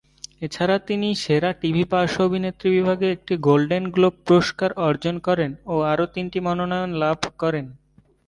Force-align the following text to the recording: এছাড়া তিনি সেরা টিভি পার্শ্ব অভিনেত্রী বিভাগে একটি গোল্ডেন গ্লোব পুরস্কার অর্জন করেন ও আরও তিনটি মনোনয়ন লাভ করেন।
এছাড়া 0.41 0.77
তিনি 0.87 1.07
সেরা 1.15 1.49
টিভি 1.61 1.83
পার্শ্ব 1.91 2.19
অভিনেত্রী 2.27 2.67
বিভাগে 2.77 3.07
একটি 3.11 3.33
গোল্ডেন 3.47 3.83
গ্লোব 3.95 4.15
পুরস্কার 4.25 4.69
অর্জন 4.87 5.15
করেন 5.27 5.51
ও 5.65 5.75
আরও 5.91 6.05
তিনটি 6.15 6.39
মনোনয়ন 6.39 6.91
লাভ 6.93 7.19
করেন। 7.41 7.65